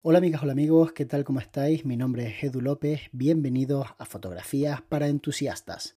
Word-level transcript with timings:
Hola 0.00 0.18
amigas, 0.18 0.44
hola 0.44 0.52
amigos, 0.52 0.92
¿qué 0.92 1.06
tal? 1.06 1.24
¿Cómo 1.24 1.40
estáis? 1.40 1.84
Mi 1.84 1.96
nombre 1.96 2.28
es 2.28 2.44
Edu 2.44 2.60
López, 2.60 3.00
bienvenidos 3.10 3.88
a 3.98 4.04
Fotografías 4.04 4.80
para 4.80 5.08
Entusiastas. 5.08 5.96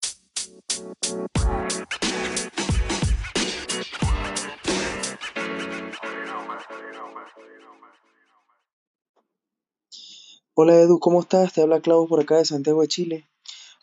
Hola 10.54 10.80
Edu, 10.80 10.98
¿cómo 10.98 11.20
estás? 11.20 11.52
Te 11.52 11.60
habla 11.60 11.82
Clau 11.82 12.08
por 12.08 12.20
acá 12.20 12.38
de 12.38 12.46
Santiago 12.46 12.80
de 12.80 12.88
Chile. 12.88 13.28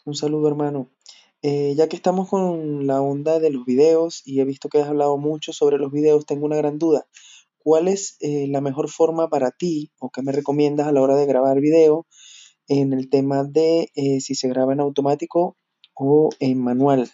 Un 0.03 0.15
saludo 0.15 0.47
hermano. 0.47 0.89
Eh, 1.43 1.75
ya 1.77 1.87
que 1.87 1.95
estamos 1.95 2.27
con 2.27 2.87
la 2.87 3.01
onda 3.01 3.39
de 3.39 3.51
los 3.51 3.65
videos 3.65 4.23
y 4.25 4.39
he 4.39 4.45
visto 4.45 4.67
que 4.67 4.79
has 4.79 4.87
hablado 4.87 5.17
mucho 5.17 5.53
sobre 5.53 5.77
los 5.77 5.91
videos, 5.91 6.25
tengo 6.25 6.47
una 6.47 6.55
gran 6.57 6.79
duda. 6.79 7.05
¿Cuál 7.67 7.89
es 7.89 8.15
eh, 8.21 8.47
la 8.47 8.61
mejor 8.61 8.89
forma 8.89 9.27
para 9.27 9.51
ti 9.51 9.91
o 9.99 10.09
qué 10.09 10.21
me 10.21 10.31
recomiendas 10.31 10.87
a 10.87 10.93
la 10.93 11.01
hora 11.01 11.17
de 11.17 11.25
grabar 11.25 11.59
video 11.59 12.07
en 12.69 12.93
el 12.93 13.09
tema 13.09 13.43
de 13.43 13.91
eh, 13.93 14.21
si 14.21 14.35
se 14.35 14.47
graba 14.47 14.71
en 14.71 14.79
automático 14.79 15.57
o 15.93 16.29
en 16.39 16.63
manual? 16.63 17.11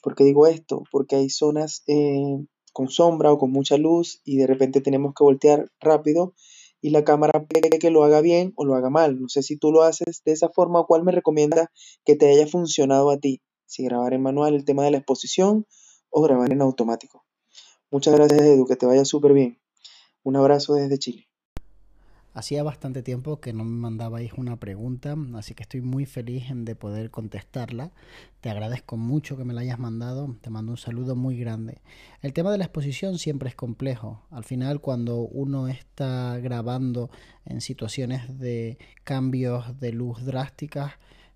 ¿Por 0.00 0.14
qué 0.14 0.22
digo 0.22 0.46
esto? 0.46 0.84
Porque 0.92 1.16
hay 1.16 1.30
zonas 1.30 1.82
eh, 1.88 2.46
con 2.72 2.90
sombra 2.90 3.32
o 3.32 3.38
con 3.38 3.50
mucha 3.50 3.76
luz 3.76 4.20
y 4.24 4.36
de 4.36 4.46
repente 4.46 4.82
tenemos 4.82 5.14
que 5.18 5.24
voltear 5.24 5.68
rápido 5.80 6.36
y 6.80 6.90
la 6.90 7.02
cámara 7.02 7.44
puede 7.44 7.80
que 7.80 7.90
lo 7.90 8.04
haga 8.04 8.20
bien 8.20 8.52
o 8.54 8.64
lo 8.64 8.76
haga 8.76 8.88
mal. 8.88 9.20
No 9.20 9.28
sé 9.28 9.42
si 9.42 9.56
tú 9.56 9.72
lo 9.72 9.82
haces 9.82 10.22
de 10.24 10.30
esa 10.30 10.48
forma 10.48 10.78
o 10.78 10.86
cuál 10.86 11.02
me 11.02 11.10
recomiendas 11.10 11.66
que 12.04 12.14
te 12.14 12.30
haya 12.30 12.46
funcionado 12.46 13.10
a 13.10 13.18
ti. 13.18 13.42
Si 13.66 13.82
grabar 13.82 14.14
en 14.14 14.22
manual 14.22 14.54
el 14.54 14.64
tema 14.64 14.84
de 14.84 14.92
la 14.92 14.98
exposición 14.98 15.66
o 16.08 16.22
grabar 16.22 16.52
en 16.52 16.62
automático. 16.62 17.24
Muchas 17.90 18.14
gracias 18.14 18.42
Edu, 18.42 18.64
que 18.64 18.76
te 18.76 18.86
vaya 18.86 19.04
súper 19.04 19.32
bien. 19.32 19.61
Un 20.24 20.36
abrazo 20.36 20.74
desde 20.74 20.98
Chile. 20.98 21.28
Hacía 22.34 22.62
bastante 22.62 23.02
tiempo 23.02 23.40
que 23.40 23.52
no 23.52 23.64
me 23.64 23.76
mandabais 23.76 24.32
una 24.34 24.58
pregunta, 24.58 25.16
así 25.34 25.54
que 25.54 25.64
estoy 25.64 25.82
muy 25.82 26.06
feliz 26.06 26.44
de 26.54 26.74
poder 26.76 27.10
contestarla. 27.10 27.90
Te 28.40 28.48
agradezco 28.48 28.96
mucho 28.96 29.36
que 29.36 29.44
me 29.44 29.52
la 29.52 29.60
hayas 29.62 29.78
mandado, 29.78 30.36
te 30.40 30.48
mando 30.48 30.72
un 30.72 30.78
saludo 30.78 31.16
muy 31.16 31.36
grande. 31.36 31.82
El 32.22 32.32
tema 32.32 32.50
de 32.52 32.58
la 32.58 32.64
exposición 32.64 33.18
siempre 33.18 33.50
es 33.50 33.54
complejo. 33.54 34.22
Al 34.30 34.44
final, 34.44 34.80
cuando 34.80 35.18
uno 35.18 35.68
está 35.68 36.38
grabando 36.38 37.10
en 37.44 37.60
situaciones 37.60 38.38
de 38.38 38.78
cambios 39.04 39.78
de 39.78 39.92
luz 39.92 40.24
drásticas, 40.24 40.92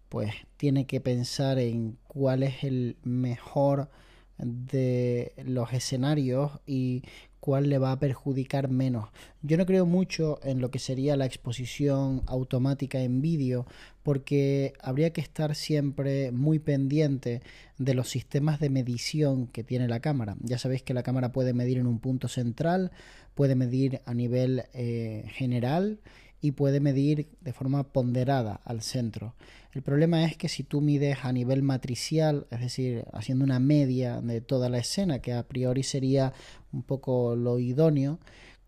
pues 0.09 0.33
tiene 0.57 0.87
que 0.87 1.01
pensar 1.01 1.59
en 1.59 1.99
cuál 2.07 2.43
es 2.43 2.63
el 2.63 2.97
mejor 3.03 3.91
de 4.39 5.33
los 5.45 5.73
escenarios 5.73 6.53
y 6.67 7.03
cuál 7.47 7.69
le 7.69 7.79
va 7.79 7.93
a 7.93 8.01
perjudicar 8.01 8.69
menos. 8.69 9.09
Yo 9.41 9.57
no 9.57 9.67
creo 9.67 9.87
mucho 9.87 10.41
en 10.43 10.61
lo 10.61 10.73
que 10.73 10.81
sería 10.81 11.15
la 11.15 11.27
exposición 11.27 12.25
automática 12.27 12.99
en 12.99 13.23
vídeo 13.23 13.67
porque 14.03 14.73
habría 14.83 15.13
que 15.13 15.21
estar 15.21 15.55
siempre 15.55 16.33
muy 16.33 16.59
pendiente 16.59 17.43
de 17.79 17.95
los 17.95 18.09
sistemas 18.09 18.59
de 18.59 18.69
medición 18.69 19.47
que 19.47 19.63
tiene 19.63 19.87
la 19.87 20.01
cámara. 20.01 20.35
Ya 20.41 20.59
sabéis 20.59 20.83
que 20.83 20.93
la 20.93 21.05
cámara 21.05 21.31
puede 21.31 21.55
medir 21.55 21.79
en 21.79 21.87
un 21.87 22.01
punto 22.01 22.27
central, 22.27 22.91
puede 23.37 23.55
medir 23.55 24.01
a 24.07 24.13
nivel 24.13 24.65
eh, 24.75 25.27
general 25.29 26.01
y 26.41 26.51
puede 26.51 26.81
medir 26.81 27.29
de 27.43 27.53
forma 27.53 27.85
ponderada 27.85 28.61
al 28.65 28.83
centro. 28.83 29.37
El 29.77 29.83
problema 29.83 30.25
es 30.25 30.39
que 30.39 30.49
si 30.49 30.63
tú 30.63 30.81
mides 30.81 31.19
a 31.23 31.35
nivel 31.35 31.63
matricial, 31.63 32.47
es 32.51 32.61
decir, 32.61 33.05
haciendo 33.13 33.45
una 33.45 33.59
media 33.59 34.23
de 34.23 34.41
toda 34.41 34.71
la 34.71 34.79
escena, 34.79 35.19
que 35.19 35.35
a 35.35 35.47
priori 35.47 35.83
sería 35.83 36.33
un 36.73 36.83
poco 36.83 37.37
lo 37.37 37.59
idóneo, 37.59 38.19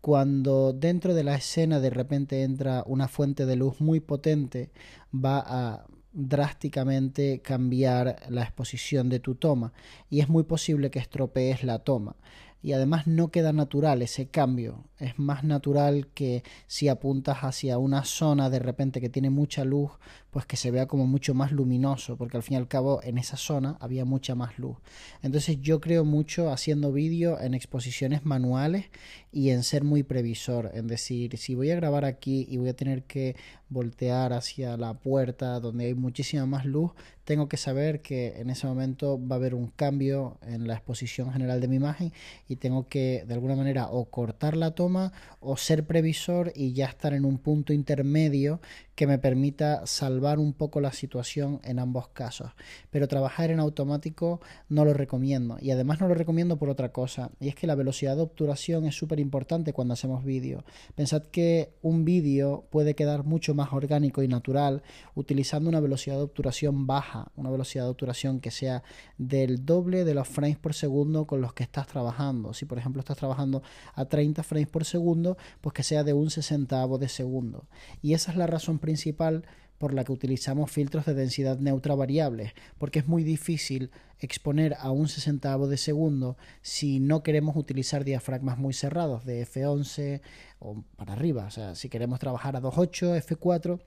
cuando 0.01 0.71
dentro 0.71 1.15
de 1.15 1.23
la 1.23 1.33
escena 1.33 1.79
de 1.79 1.89
repente 1.89 2.43
entra 2.43 2.83
una 2.85 3.07
fuente 3.07 3.47
de 3.47 3.55
luz 3.55 3.81
muy 3.81 4.01
potente, 4.01 4.69
va 5.11 5.39
a 5.39 5.87
drásticamente 6.13 7.39
cambiar 7.39 8.17
la 8.29 8.43
exposición 8.43 9.09
de 9.09 9.19
tu 9.19 9.33
toma. 9.33 9.73
Y 10.11 10.19
es 10.19 10.29
muy 10.29 10.43
posible 10.43 10.91
que 10.91 10.99
estropees 10.99 11.63
la 11.63 11.79
toma 11.79 12.17
y 12.61 12.73
además 12.73 13.07
no 13.07 13.29
queda 13.29 13.53
natural 13.53 14.01
ese 14.01 14.27
cambio. 14.27 14.85
Es 14.97 15.17
más 15.17 15.43
natural 15.43 16.07
que 16.13 16.43
si 16.67 16.89
apuntas 16.89 17.37
hacia 17.39 17.77
una 17.77 18.03
zona 18.03 18.49
de 18.49 18.59
repente 18.59 18.99
que 18.99 19.09
tiene 19.09 19.29
mucha 19.29 19.63
luz, 19.63 19.91
pues 20.29 20.45
que 20.45 20.57
se 20.57 20.69
vea 20.69 20.87
como 20.87 21.07
mucho 21.07 21.33
más 21.33 21.51
luminoso, 21.51 22.17
porque 22.17 22.37
al 22.37 22.43
fin 22.43 22.55
y 22.55 22.57
al 22.57 22.67
cabo 22.67 23.01
en 23.01 23.17
esa 23.17 23.37
zona 23.37 23.77
había 23.79 24.03
mucha 24.03 24.35
más 24.35 24.59
luz. 24.59 24.77
Entonces 25.21 25.61
yo 25.61 25.79
creo 25.79 26.03
mucho 26.03 26.51
haciendo 26.51 26.91
vídeo 26.91 27.39
en 27.39 27.53
exposiciones 27.53 28.25
manuales 28.25 28.87
y 29.31 29.49
en 29.51 29.63
ser 29.63 29.83
muy 29.83 30.03
previsor, 30.03 30.71
en 30.73 30.87
decir, 30.87 31.37
si 31.37 31.55
voy 31.55 31.71
a 31.71 31.75
grabar 31.75 32.03
aquí 32.03 32.45
y 32.49 32.57
voy 32.57 32.69
a 32.69 32.75
tener 32.75 33.03
que 33.03 33.35
voltear 33.69 34.33
hacia 34.33 34.75
la 34.77 34.95
puerta 34.95 35.59
donde 35.59 35.85
hay 35.85 35.93
muchísima 35.93 36.45
más 36.45 36.65
luz, 36.65 36.91
tengo 37.29 37.47
que 37.47 37.57
saber 37.57 38.01
que 38.01 38.41
en 38.41 38.49
ese 38.49 38.65
momento 38.65 39.19
va 39.23 39.35
a 39.35 39.37
haber 39.37 39.53
un 39.53 39.67
cambio 39.67 40.39
en 40.41 40.67
la 40.67 40.73
exposición 40.73 41.31
general 41.31 41.61
de 41.61 41.67
mi 41.67 41.75
imagen 41.75 42.11
y 42.47 42.55
tengo 42.55 42.87
que 42.87 43.23
de 43.27 43.35
alguna 43.35 43.55
manera 43.55 43.87
o 43.91 44.05
cortar 44.05 44.57
la 44.57 44.71
toma 44.71 45.13
o 45.39 45.55
ser 45.55 45.85
previsor 45.85 46.51
y 46.55 46.73
ya 46.73 46.87
estar 46.87 47.13
en 47.13 47.25
un 47.25 47.37
punto 47.37 47.71
intermedio 47.71 48.61
que 48.99 49.07
me 49.07 49.17
permita 49.17 49.85
salvar 49.85 50.39
un 50.39 50.51
poco 50.51 50.81
la 50.81 50.91
situación 50.91 51.61
en 51.63 51.79
ambos 51.79 52.09
casos. 52.09 52.51
Pero 52.89 53.07
trabajar 53.07 53.49
en 53.49 53.61
automático 53.61 54.41
no 54.67 54.83
lo 54.83 54.93
recomiendo. 54.93 55.57
Y 55.61 55.71
además 55.71 56.01
no 56.01 56.09
lo 56.09 56.15
recomiendo 56.15 56.57
por 56.57 56.69
otra 56.69 56.91
cosa. 56.91 57.31
Y 57.39 57.47
es 57.47 57.55
que 57.55 57.65
la 57.65 57.75
velocidad 57.75 58.17
de 58.17 58.23
obturación 58.23 58.83
es 58.83 58.95
súper 58.95 59.21
importante 59.21 59.71
cuando 59.71 59.93
hacemos 59.93 60.25
vídeo. 60.25 60.65
Pensad 60.95 61.23
que 61.27 61.71
un 61.81 62.03
vídeo 62.03 62.65
puede 62.71 62.93
quedar 62.93 63.23
mucho 63.23 63.55
más 63.55 63.71
orgánico 63.71 64.21
y 64.21 64.27
natural 64.27 64.83
utilizando 65.15 65.69
una 65.69 65.79
velocidad 65.79 66.17
de 66.17 66.23
obturación 66.23 66.85
baja. 66.85 67.18
Una 67.35 67.49
velocidad 67.49 67.85
de 67.85 67.89
obturación 67.89 68.39
que 68.39 68.51
sea 68.51 68.83
del 69.17 69.65
doble 69.65 70.03
de 70.03 70.13
los 70.13 70.27
frames 70.27 70.57
por 70.57 70.73
segundo 70.73 71.25
con 71.25 71.41
los 71.41 71.53
que 71.53 71.63
estás 71.63 71.87
trabajando. 71.87 72.53
Si 72.53 72.65
por 72.65 72.77
ejemplo 72.77 72.99
estás 72.99 73.17
trabajando 73.17 73.61
a 73.93 74.05
30 74.05 74.43
frames 74.43 74.67
por 74.67 74.85
segundo, 74.85 75.37
pues 75.61 75.73
que 75.73 75.83
sea 75.83 76.03
de 76.03 76.13
un 76.13 76.29
sesentavo 76.29 76.97
de 76.97 77.09
segundo. 77.09 77.67
Y 78.01 78.13
esa 78.13 78.31
es 78.31 78.37
la 78.37 78.47
razón 78.47 78.79
principal 78.79 79.45
por 79.79 79.93
la 79.93 80.03
que 80.03 80.11
utilizamos 80.11 80.69
filtros 80.69 81.05
de 81.05 81.13
densidad 81.15 81.57
neutra 81.57 81.95
variables, 81.95 82.51
porque 82.77 82.99
es 82.99 83.07
muy 83.07 83.23
difícil 83.23 83.91
exponer 84.19 84.75
a 84.77 84.91
un 84.91 85.07
sesentavo 85.07 85.67
de 85.67 85.77
segundo 85.77 86.37
si 86.61 86.99
no 86.99 87.23
queremos 87.23 87.55
utilizar 87.55 88.03
diafragmas 88.03 88.57
muy 88.57 88.73
cerrados 88.73 89.25
de 89.25 89.47
F11 89.47 90.21
o 90.59 90.83
para 90.97 91.13
arriba. 91.13 91.45
O 91.45 91.49
sea, 91.49 91.75
si 91.75 91.87
queremos 91.87 92.19
trabajar 92.19 92.57
a 92.57 92.61
2.8, 92.61 93.25
F4, 93.25 93.79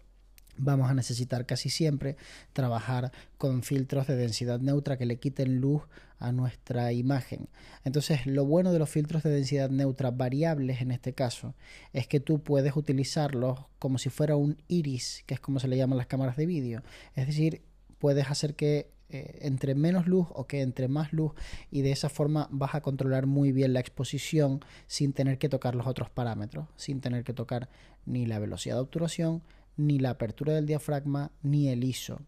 vamos 0.57 0.91
a 0.91 0.95
necesitar 0.95 1.47
casi 1.47 1.71
siempre 1.71 2.17
trabajar 2.53 3.13
con 3.39 3.63
filtros 3.63 4.07
de 4.07 4.17
densidad 4.17 4.61
neutra 4.61 4.97
que 4.97 5.07
le 5.07 5.17
quiten 5.17 5.61
luz 5.61 5.83
a 6.19 6.31
nuestra 6.33 6.93
imagen. 6.93 7.49
Entonces, 7.85 8.27
lo 8.27 8.45
bueno 8.45 8.73
de 8.73 8.79
los 8.79 8.89
filtros 8.89 9.23
de 9.23 9.31
densidad 9.31 9.71
neutra 9.71 10.11
variables 10.11 10.81
en 10.81 10.93
este 10.93 11.15
caso 11.15 11.55
es 11.93 12.07
que 12.07 12.21
tú 12.21 12.43
puedes 12.43 12.77
utilizarlos 12.77 13.59
como 13.79 13.99
si 13.99 14.09
fuera 14.09 14.37
un 14.37 14.63
iris, 14.69 15.25
que 15.27 15.35
es 15.35 15.41
como 15.41 15.59
se 15.59 15.69
le 15.69 15.77
llaman 15.77 15.99
las 15.99 16.07
cámaras 16.07 16.37
de 16.37 16.47
vídeo. 16.47 16.83
Es 17.17 17.27
decir, 17.27 17.63
puedes 17.99 18.31
hacer 18.31 18.55
que 18.55 18.93
eh, 19.13 19.41
entre 19.43 19.75
menos 19.75 20.07
luz 20.07 20.27
o 20.33 20.47
que 20.47 20.63
entre 20.63 20.89
más 20.89 21.13
luz 21.13 21.33
y 21.71 21.83
de 21.83 21.93
esa 21.93 22.09
forma 22.09 22.49
vas 22.51 22.75
a 22.75 22.81
controlar 22.81 23.27
muy 23.27 23.53
bien 23.53 23.75
la 23.75 23.81
exposición 23.81 24.61
sin 24.87 25.13
tener 25.13 25.37
que 25.37 25.51
tocar 25.51 25.75
los 25.75 25.87
otros 25.87 26.09
parámetros, 26.09 26.67
sin 26.77 27.03
tener 27.03 27.23
que 27.23 27.35
tocar 27.35 27.69
ni 28.07 28.25
la 28.25 28.39
velocidad 28.39 28.77
de 28.77 28.81
obturación, 28.81 29.43
ni 29.77 29.99
la 29.99 30.11
apertura 30.11 30.55
del 30.55 30.67
diafragma, 30.67 31.31
ni 31.43 31.69
el 31.69 31.85
ISO. 31.85 32.21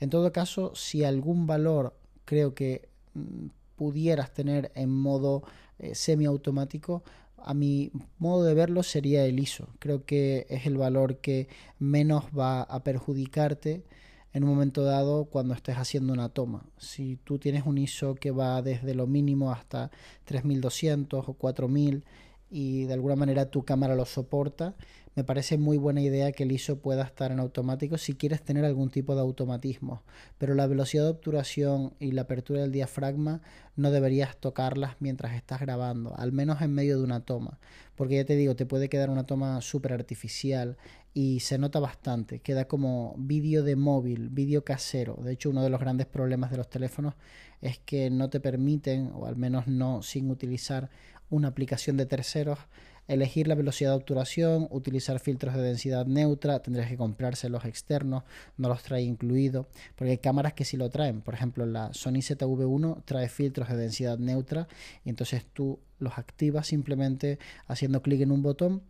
En 0.00 0.10
todo 0.10 0.32
caso, 0.32 0.74
si 0.74 1.04
algún 1.04 1.46
valor 1.46 1.96
creo 2.24 2.54
que 2.54 2.88
mm, 3.14 3.46
pudieras 3.76 4.32
tener 4.32 4.72
en 4.74 4.90
modo 4.90 5.42
eh, 5.78 5.94
semiautomático, 5.94 7.02
a 7.36 7.54
mi 7.54 7.92
modo 8.18 8.44
de 8.44 8.54
verlo 8.54 8.82
sería 8.82 9.24
el 9.24 9.38
ISO. 9.38 9.68
Creo 9.78 10.04
que 10.04 10.46
es 10.48 10.66
el 10.66 10.76
valor 10.76 11.18
que 11.18 11.48
menos 11.78 12.24
va 12.36 12.62
a 12.62 12.82
perjudicarte 12.82 13.84
en 14.32 14.44
un 14.44 14.50
momento 14.50 14.82
dado 14.82 15.26
cuando 15.26 15.54
estés 15.54 15.76
haciendo 15.76 16.12
una 16.12 16.28
toma. 16.28 16.66
Si 16.76 17.16
tú 17.24 17.38
tienes 17.38 17.64
un 17.64 17.78
ISO 17.78 18.16
que 18.16 18.32
va 18.32 18.60
desde 18.62 18.94
lo 18.94 19.06
mínimo 19.06 19.52
hasta 19.52 19.90
3200 20.24 21.28
o 21.28 21.32
4000 21.34 22.04
y 22.50 22.84
de 22.84 22.92
alguna 22.92 23.16
manera 23.16 23.50
tu 23.50 23.64
cámara 23.64 23.94
lo 23.94 24.04
soporta, 24.04 24.74
me 25.16 25.24
parece 25.24 25.56
muy 25.56 25.78
buena 25.78 26.02
idea 26.02 26.30
que 26.30 26.42
el 26.42 26.52
ISO 26.52 26.78
pueda 26.78 27.02
estar 27.02 27.32
en 27.32 27.40
automático 27.40 27.96
si 27.96 28.14
quieres 28.14 28.42
tener 28.42 28.66
algún 28.66 28.90
tipo 28.90 29.14
de 29.14 29.22
automatismo, 29.22 30.02
pero 30.36 30.54
la 30.54 30.66
velocidad 30.66 31.04
de 31.04 31.10
obturación 31.10 31.94
y 31.98 32.12
la 32.12 32.22
apertura 32.22 32.60
del 32.60 32.70
diafragma 32.70 33.40
no 33.76 33.90
deberías 33.90 34.36
tocarlas 34.36 34.96
mientras 35.00 35.34
estás 35.34 35.60
grabando, 35.60 36.14
al 36.16 36.32
menos 36.32 36.60
en 36.60 36.74
medio 36.74 36.98
de 36.98 37.04
una 37.04 37.20
toma, 37.20 37.58
porque 37.94 38.16
ya 38.16 38.26
te 38.26 38.36
digo, 38.36 38.56
te 38.56 38.66
puede 38.66 38.90
quedar 38.90 39.08
una 39.08 39.24
toma 39.24 39.62
súper 39.62 39.94
artificial 39.94 40.76
y 41.14 41.40
se 41.40 41.56
nota 41.56 41.80
bastante, 41.80 42.40
queda 42.40 42.68
como 42.68 43.14
vídeo 43.16 43.62
de 43.62 43.74
móvil, 43.74 44.28
vídeo 44.28 44.64
casero. 44.64 45.18
De 45.22 45.32
hecho, 45.32 45.48
uno 45.48 45.62
de 45.62 45.70
los 45.70 45.80
grandes 45.80 46.06
problemas 46.06 46.50
de 46.50 46.58
los 46.58 46.68
teléfonos 46.68 47.14
es 47.62 47.78
que 47.78 48.10
no 48.10 48.28
te 48.28 48.38
permiten, 48.38 49.12
o 49.14 49.24
al 49.24 49.36
menos 49.36 49.66
no 49.66 50.02
sin 50.02 50.30
utilizar 50.30 50.90
una 51.30 51.48
aplicación 51.48 51.96
de 51.96 52.04
terceros, 52.04 52.58
elegir 53.08 53.48
la 53.48 53.54
velocidad 53.54 53.90
de 53.90 53.96
obturación, 53.96 54.68
utilizar 54.70 55.18
filtros 55.20 55.54
de 55.54 55.62
densidad 55.62 56.06
neutra, 56.06 56.60
tendrías 56.60 56.88
que 56.88 56.96
comprarse 56.96 57.48
los 57.48 57.64
externos, 57.64 58.24
no 58.56 58.68
los 58.68 58.82
trae 58.82 59.02
incluido, 59.02 59.68
porque 59.94 60.12
hay 60.12 60.18
cámaras 60.18 60.54
que 60.54 60.64
sí 60.64 60.76
lo 60.76 60.90
traen. 60.90 61.20
Por 61.20 61.34
ejemplo, 61.34 61.66
la 61.66 61.92
Sony 61.92 62.20
ZV1 62.20 63.02
trae 63.04 63.28
filtros 63.28 63.68
de 63.68 63.76
densidad 63.76 64.18
neutra 64.18 64.68
y 65.04 65.10
entonces 65.10 65.44
tú 65.52 65.78
los 65.98 66.18
activas 66.18 66.66
simplemente 66.66 67.38
haciendo 67.66 68.02
clic 68.02 68.20
en 68.20 68.32
un 68.32 68.42
botón 68.42 68.82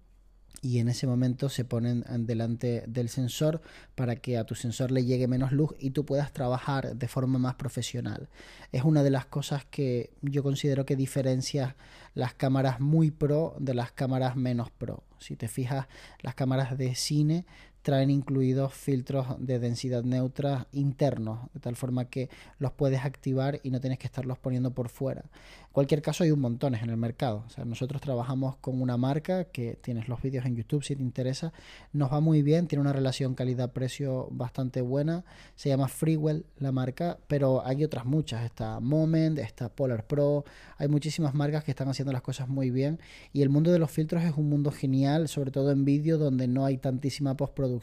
y 0.62 0.79
en 0.79 0.88
ese 0.88 1.06
momento 1.06 1.49
se 1.49 1.64
ponen 1.64 2.05
delante 2.26 2.85
del 2.87 3.08
sensor 3.08 3.61
para 3.94 4.17
que 4.17 4.38
a 4.38 4.44
tu 4.44 4.55
sensor 4.55 4.91
le 4.91 5.05
llegue 5.05 5.29
menos 5.29 5.53
luz 5.53 5.75
y 5.79 5.91
tú 5.91 6.05
puedas 6.05 6.32
trabajar 6.32 6.97
de 6.97 7.08
forma 7.08 7.38
más 7.38 7.55
profesional. 7.55 8.29
Es 8.73 8.82
una 8.82 9.03
de 9.03 9.11
las 9.11 9.26
cosas 9.26 9.64
que 9.64 10.11
yo 10.23 10.43
considero 10.43 10.85
que 10.85 10.97
diferencia 10.97 11.76
las 12.14 12.35
cámaras 12.35 12.81
muy 12.81 13.11
pro 13.11 13.55
de 13.58 13.75
las 13.75 13.93
cámaras 13.93 14.37
menos 14.37 14.70
pro. 14.70 15.05
Si 15.19 15.37
te 15.37 15.49
fijas, 15.49 15.87
las 16.20 16.35
cámaras 16.35 16.76
de 16.76 16.94
cine 16.94 17.47
traen 17.87 18.11
incluidos 18.11 18.75
filtros 18.75 19.29
de 19.38 19.61
densidad 19.61 20.03
neutra 20.03 20.67
internos, 20.73 21.49
de 21.55 21.61
tal 21.61 21.77
forma 21.77 22.06
que 22.06 22.29
los 22.59 22.73
puedes 22.73 23.05
activar 23.05 23.61
y 23.62 23.71
no 23.71 23.81
tienes 23.81 24.00
que 24.00 24.09
estarlos 24.09 24.38
poniendo 24.38 24.73
por 24.73 24.88
fuera. 24.88 25.21
En 25.21 25.73
cualquier 25.73 26.03
caso 26.03 26.25
hay 26.25 26.33
un 26.33 26.41
montones 26.41 26.83
en 26.83 26.91
el 26.91 26.97
mercado. 26.97 27.44
O 27.47 27.50
sea, 27.50 27.65
nosotros 27.65 28.00
trabajamos 28.00 28.56
con 28.56 28.83
una 28.83 28.97
marca 28.97 29.44
que 29.44 29.79
tienes 29.81 30.09
los 30.09 30.21
vídeos 30.21 30.47
en 30.47 30.56
YouTube 30.56 30.83
si 30.83 30.97
te 30.97 31.03
interesa. 31.03 31.53
Nos 31.93 32.12
va 32.12 32.19
muy 32.19 32.43
bien, 32.43 32.67
tiene 32.67 32.81
una 32.81 32.93
relación 32.93 33.37
calidad-precio 33.37 34.27
bastante 34.33 34.81
buena. 34.81 35.25
Se 35.55 35.69
llama 35.69 35.87
Freewell 35.87 36.44
la 36.59 36.73
marca, 36.73 37.19
pero 37.29 37.65
hay 37.65 37.85
otras 37.85 38.05
muchas. 38.05 38.44
Está 38.44 38.81
Moment, 38.81 39.38
está 39.38 39.69
Polar 39.69 40.09
Pro. 40.09 40.44
Hay 40.79 40.88
muchísimas 40.88 41.35
marcas 41.35 41.62
que 41.62 41.71
están 41.71 41.88
haciendo 41.88 42.12
las 42.12 42.23
cosas 42.23 42.49
muy 42.49 42.73
bien. 42.73 42.99
Y 43.33 43.43
el 43.43 43.49
mundo 43.49 43.71
de 43.71 43.79
los 43.79 43.93
filtros 43.93 44.25
es 44.25 44.33
un 44.37 44.49
mundo 44.49 44.73
genial, 44.73 45.29
sobre 45.29 45.53
todo 45.53 45.71
en 45.71 45.85
vídeo 45.85 46.19
donde 46.19 46.49
no 46.49 46.65
hay 46.65 46.79
tantísima 46.79 47.37
postproducción 47.37 47.75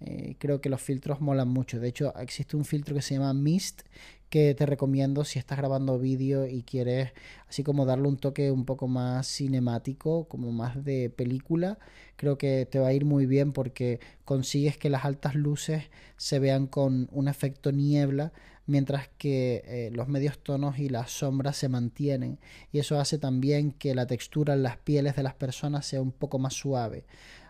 eh, 0.00 0.36
creo 0.38 0.60
que 0.60 0.68
los 0.68 0.82
filtros 0.82 1.20
molan 1.20 1.48
mucho. 1.48 1.80
De 1.80 1.88
hecho, 1.88 2.14
existe 2.18 2.56
un 2.56 2.64
filtro 2.64 2.94
que 2.94 3.02
se 3.02 3.14
llama 3.14 3.32
Mist 3.32 3.82
que 4.28 4.54
te 4.54 4.66
recomiendo 4.66 5.24
si 5.24 5.38
estás 5.38 5.58
grabando 5.58 5.98
vídeo 5.98 6.46
y 6.46 6.62
quieres 6.62 7.12
así 7.48 7.62
como 7.62 7.86
darle 7.86 8.08
un 8.08 8.16
toque 8.16 8.50
un 8.50 8.64
poco 8.64 8.88
más 8.88 9.26
cinemático, 9.28 10.26
como 10.28 10.52
más 10.52 10.84
de 10.84 11.10
película. 11.10 11.78
Creo 12.16 12.36
que 12.36 12.66
te 12.66 12.78
va 12.78 12.88
a 12.88 12.92
ir 12.92 13.04
muy 13.04 13.26
bien 13.26 13.52
porque 13.52 14.00
consigues 14.24 14.78
que 14.78 14.90
las 14.90 15.04
altas 15.04 15.34
luces 15.34 15.84
se 16.16 16.38
vean 16.38 16.66
con 16.66 17.08
un 17.12 17.28
efecto 17.28 17.72
niebla 17.72 18.32
mientras 18.66 19.08
que 19.16 19.62
eh, 19.64 19.90
los 19.92 20.08
medios 20.08 20.40
tonos 20.40 20.80
y 20.80 20.88
las 20.88 21.12
sombras 21.12 21.56
se 21.56 21.68
mantienen 21.68 22.40
y 22.72 22.80
eso 22.80 22.98
hace 22.98 23.16
también 23.16 23.70
que 23.70 23.94
la 23.94 24.06
textura 24.06 24.54
en 24.54 24.64
las 24.64 24.76
pieles 24.76 25.14
de 25.14 25.22
las 25.22 25.34
personas 25.34 25.86
sea 25.86 26.02
un 26.02 26.10
poco 26.10 26.40
más 26.40 26.54
suave 26.54 27.04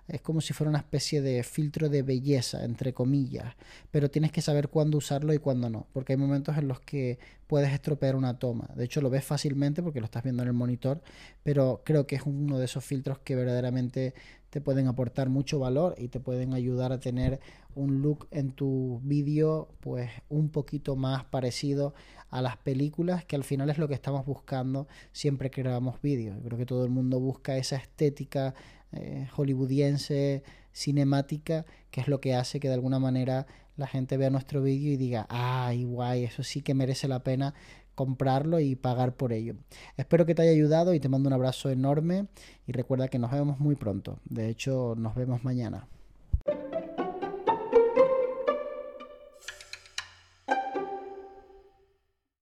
es 0.08 0.20
como 0.20 0.40
si 0.40 0.52
fuera 0.52 0.70
una 0.70 0.78
especie 0.78 1.20
de 1.20 1.42
filtro 1.42 1.88
de 1.88 2.02
belleza, 2.02 2.64
entre 2.64 2.92
comillas, 2.92 3.54
pero 3.90 4.10
tienes 4.10 4.32
que 4.32 4.42
saber 4.42 4.68
cuándo 4.68 4.98
usarlo 4.98 5.32
y 5.32 5.38
cuándo 5.38 5.68
no, 5.68 5.86
porque 5.92 6.12
hay 6.12 6.16
momentos 6.16 6.56
en 6.56 6.68
los 6.68 6.80
que 6.80 7.18
puedes 7.46 7.72
estropear 7.72 8.16
una 8.16 8.38
toma. 8.38 8.68
De 8.74 8.84
hecho, 8.84 9.00
lo 9.00 9.10
ves 9.10 9.24
fácilmente 9.24 9.82
porque 9.82 10.00
lo 10.00 10.06
estás 10.06 10.22
viendo 10.22 10.42
en 10.42 10.48
el 10.48 10.54
monitor, 10.54 11.02
pero 11.42 11.82
creo 11.84 12.06
que 12.06 12.16
es 12.16 12.22
uno 12.24 12.58
de 12.58 12.64
esos 12.64 12.84
filtros 12.84 13.18
que 13.20 13.36
verdaderamente 13.36 14.14
te 14.50 14.60
pueden 14.60 14.86
aportar 14.86 15.28
mucho 15.28 15.58
valor 15.58 15.94
y 15.98 16.08
te 16.08 16.20
pueden 16.20 16.54
ayudar 16.54 16.92
a 16.92 16.98
tener 17.00 17.40
un 17.74 18.00
look 18.00 18.26
en 18.30 18.52
tu 18.52 19.00
vídeo 19.04 19.68
pues 19.80 20.10
un 20.28 20.48
poquito 20.48 20.96
más 20.96 21.24
parecido 21.24 21.94
a 22.30 22.40
las 22.40 22.56
películas 22.56 23.24
que 23.24 23.36
al 23.36 23.44
final 23.44 23.68
es 23.70 23.78
lo 23.78 23.86
que 23.86 23.94
estamos 23.94 24.24
buscando 24.24 24.88
siempre 25.12 25.50
que 25.50 25.62
grabamos 25.62 26.00
vídeos. 26.00 26.38
Creo 26.42 26.58
que 26.58 26.66
todo 26.66 26.84
el 26.84 26.90
mundo 26.90 27.20
busca 27.20 27.56
esa 27.56 27.76
estética 27.76 28.54
eh, 28.92 29.28
hollywoodiense, 29.36 30.42
cinemática, 30.72 31.66
que 31.90 32.00
es 32.00 32.08
lo 32.08 32.20
que 32.20 32.34
hace 32.34 32.60
que 32.60 32.68
de 32.68 32.74
alguna 32.74 32.98
manera 32.98 33.46
la 33.76 33.86
gente 33.86 34.16
vea 34.16 34.30
nuestro 34.30 34.62
vídeo 34.62 34.92
y 34.92 34.96
diga, 34.96 35.26
ay, 35.28 35.84
guay, 35.84 36.24
eso 36.24 36.42
sí 36.42 36.62
que 36.62 36.74
merece 36.74 37.08
la 37.08 37.20
pena 37.20 37.54
comprarlo 37.94 38.60
y 38.60 38.76
pagar 38.76 39.14
por 39.14 39.32
ello. 39.32 39.54
Espero 39.96 40.26
que 40.26 40.34
te 40.34 40.42
haya 40.42 40.50
ayudado 40.50 40.94
y 40.94 41.00
te 41.00 41.08
mando 41.08 41.28
un 41.28 41.32
abrazo 41.32 41.70
enorme 41.70 42.26
y 42.66 42.72
recuerda 42.72 43.08
que 43.08 43.18
nos 43.18 43.32
vemos 43.32 43.58
muy 43.58 43.74
pronto. 43.74 44.18
De 44.24 44.48
hecho, 44.48 44.94
nos 44.96 45.14
vemos 45.14 45.44
mañana. 45.44 45.88